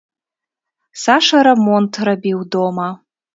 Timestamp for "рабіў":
2.09-2.39